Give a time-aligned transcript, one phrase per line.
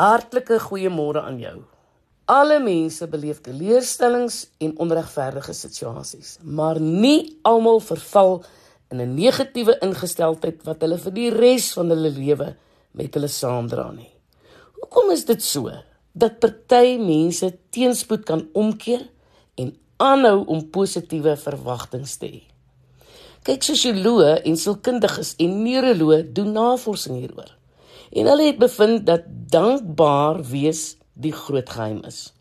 [0.00, 1.58] Hartlike goeiemôre aan jou.
[2.32, 8.40] Alle mense beleef teleurstellings en onregverdige situasies, maar nie almal verval
[8.88, 12.48] in 'n negatiewe ingesteldheid wat hulle vir die res van hulle lewe
[12.92, 14.08] met hulle saamdra nie.
[14.80, 15.68] Hoekom is dit so
[16.14, 19.04] dat party mense teenspoed kan omkeer
[19.54, 22.42] en aanhou om positiewe verwagtinge te hê?
[23.42, 27.59] Kyk, sosioloë en sielkundiges en neuroloë doen navorsing hieroor.
[28.10, 32.32] En hulle het bevind dat dankbaar wees die groot geheim is.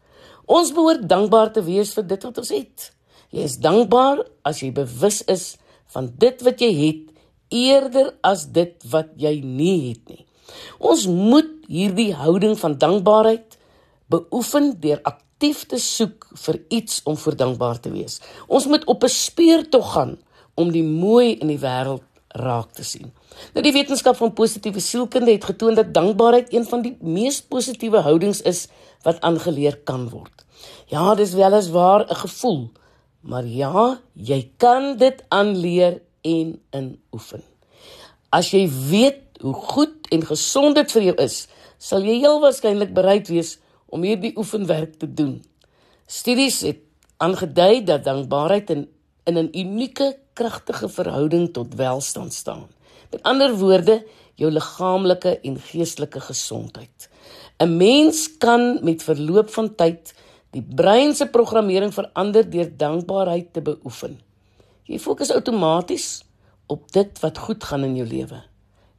[0.50, 2.90] Ons behoort dankbaar te wees vir dit wat ons het.
[3.30, 5.54] Jy is dankbaar as jy bewus is
[5.94, 7.06] van dit wat jy het
[7.54, 10.26] eerder as dit wat jy nie het nie.
[10.82, 13.58] Ons moet hierdie houding van dankbaarheid
[14.10, 18.18] beoefen deur aktief te soek vir iets om voor dankbaar te wees.
[18.48, 20.18] Ons moet op 'n speurtog gaan
[20.56, 22.04] om die mooi in die wêreld
[22.38, 23.10] raak te sien.
[23.54, 28.04] Nou die wetenskap van positiewe sielkunde het getoon dat dankbaarheid een van die mees positiewe
[28.06, 28.68] houdings is
[29.04, 30.46] wat aangeleer kan word.
[30.92, 32.70] Ja, dis weles waar 'n gevoel,
[33.22, 37.44] maar ja, jy kan dit aanleer en inoefen.
[38.30, 42.94] As jy weet hoe goed en gesond dit vir jou is, sal jy heel waarskynlik
[42.94, 45.42] bereid wees om hierdie oefenwerk te doen.
[46.06, 46.80] Studies het
[47.18, 48.88] aangedui dat dankbaarheid in
[49.30, 52.68] in 'n unieke kragtige verhouding tot welstand staan.
[53.12, 54.00] Met ander woorde,
[54.40, 57.10] jou liggaamlike en geestelike gesondheid.
[57.60, 60.14] 'n Mens kan met verloop van tyd
[60.56, 64.20] die brein se programmering verander deur dankbaarheid te beoefen.
[64.84, 66.24] Jy fokus outomaties
[66.68, 68.42] op dit wat goed gaan in jou lewe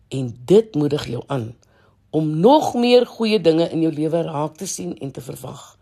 [0.09, 1.55] en dit moedig jou aan
[2.11, 5.77] om nog meer goeie dinge in jou lewe raak te sien en te verwag.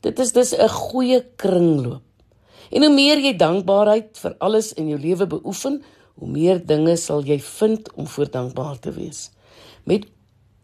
[0.00, 2.02] Dit is dus 'n goeie kringloop.
[2.72, 5.82] En hoe meer jy dankbaarheid vir alles in jou lewe beoefen,
[6.20, 9.30] hoe meer dinge sal jy vind om voor dankbaar te wees.
[9.84, 10.06] Met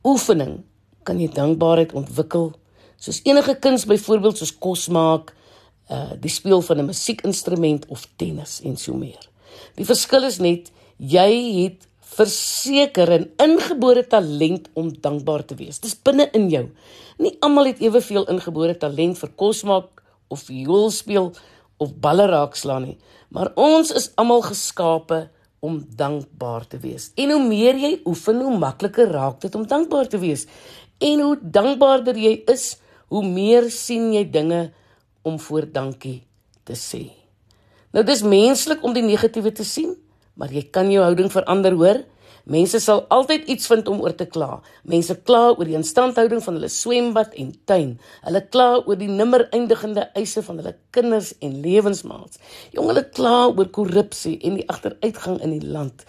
[0.07, 0.63] oefening
[1.05, 2.53] kan jy dankbaarheid ontwikkel,
[2.97, 5.35] soos enige kuns byvoorbeeld soos kos maak,
[5.89, 9.25] uh die speel van 'n musiekinstrument of tennis en so meer.
[9.77, 11.31] Die verskil is net jy
[11.63, 15.81] het verseker 'n ingebore talent om dankbaar te wees.
[15.81, 16.67] Dis binne in jou.
[17.19, 21.33] Nie almal het eweveel ingebore talent vir kos maak of viool speel
[21.79, 22.97] of balle raakslaan nie,
[23.35, 25.29] maar ons is almal geskape
[25.65, 27.11] om dankbaar te wees.
[27.19, 30.47] En hoe meer jy oefen, hoe makliker raak dit om dankbaar te wees.
[31.03, 32.77] En hoe dankbaarder jy is,
[33.11, 34.69] hoe meer sien jy dinge
[35.27, 36.21] om voor dankie
[36.69, 37.09] te sê.
[37.95, 39.97] Nou dis menslik om die negatiewe te sien,
[40.39, 42.05] maar jy kan jou houding verander, hoor?
[42.49, 44.61] Mense sal altyd iets vind om oor te kla.
[44.89, 47.91] Mense kla oor die instandhouding van hulle swembad en tuin.
[48.25, 52.41] Hulle kla oor die nimmer eindigende eise van hulle kinders en lewensmaats.
[52.73, 56.07] Jong, hulle kla oor korrupsie en die agteruitgang in die land.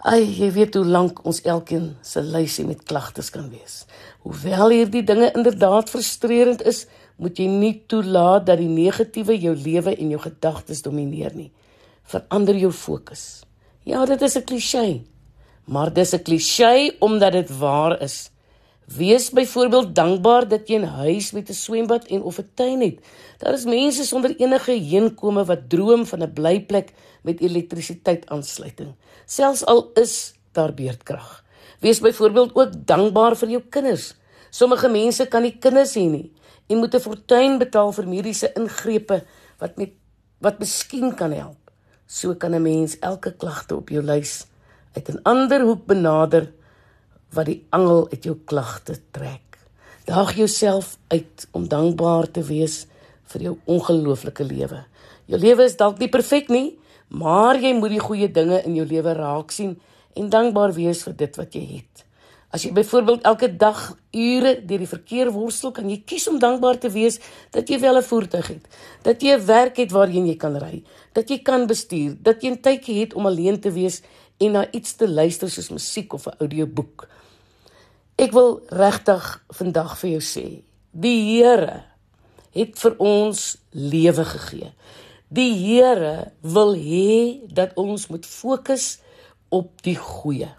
[0.00, 3.82] Ai, jy weet hoe lank ons elkeen se lysie met klagtes kan wees.
[4.24, 6.86] Hoewel hierdie dinge inderdaad frustrerend is,
[7.20, 11.50] moet jy nie toelaat dat die negatiewe jou lewe en jou gedagtes domineer nie.
[12.08, 13.42] Verander jou fokus.
[13.90, 15.02] Ja, dit is 'n klise.
[15.64, 18.30] Maar dis 'n klise omdat dit waar is.
[18.86, 22.98] Wees byvoorbeeld dankbaar dat jy 'n huis met 'n swembad en of 'n tuin het.
[23.38, 26.92] Daar is mense sonder enige heenkome wat droom van 'n blyplek
[27.22, 28.94] met elektrisiteit aansluiting,
[29.26, 31.44] selfs al is daar beurtkrag.
[31.80, 34.14] Wees byvoorbeeld ook dankbaar vir jou kinders.
[34.50, 36.32] Sommige mense kan nie kinders hê nie
[36.66, 39.24] en moet 'n fortuin betaal vir mediese ingrepe
[39.58, 39.90] wat met
[40.38, 41.69] wat miskien kan help.
[42.10, 44.46] So kan 'n mens elke klagte op jou lys
[44.96, 46.52] uit 'n ander hoek benader
[47.30, 49.58] wat die angel uit jou klagte trek.
[50.04, 52.86] Daag jouself uit om dankbaar te wees
[53.24, 54.84] vir jou ongelooflike lewe.
[55.24, 56.78] Jou lewe is dalk nie perfek nie,
[57.08, 59.80] maar jy moet die goeie dinge in jou lewe raak sien
[60.14, 62.04] en dankbaar wees vir dit wat jy het.
[62.50, 63.78] As jy byvoorbeeld elke dag
[64.10, 67.20] ure deur die verkeer worstel, kan jy kies om dankbaar te wees
[67.54, 68.64] dat jy wel 'n voertuig het,
[69.02, 72.50] dat jy 'n werk het waarheen jy kan ry, dat jy kan bestuur, dat jy
[72.50, 74.02] 'n tydjie het om alleen te wees
[74.38, 77.08] en na iets te luister soos musiek of 'n audioboek.
[78.16, 81.84] Ek wil regtig vandag vir jou sê, die Here
[82.52, 84.72] het vir ons lewe gegee.
[85.28, 88.98] Die Here wil hê dat ons moet fokus
[89.48, 90.50] op die goeie.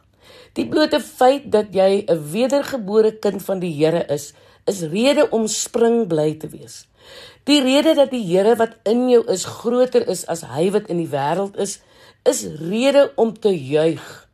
[0.58, 4.34] Die blote feit dat jy 'n wedergebore kind van die Here is,
[4.66, 6.88] is rede om springbly te wees.
[7.44, 10.98] Die rede dat die Here wat in jou is groter is as hy wat in
[10.98, 11.80] die wêreld is,
[12.24, 14.28] is rede om te juig.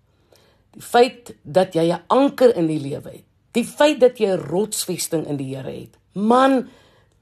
[0.71, 3.25] Die feit dat jy 'n anker in die lewe het.
[3.51, 5.97] Die feit dat jy 'n rotsvesting in die Here het.
[6.13, 6.69] Man,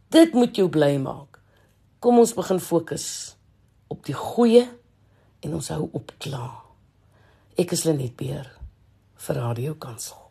[0.10, 1.40] dit moet jou bly maak.
[2.00, 3.36] Kom ons begin fokus
[3.88, 4.68] op die goeie
[5.40, 6.64] en ons hou op kla.
[7.58, 8.56] Ek is Lenet Beer
[9.16, 10.25] vir Radio Kansel.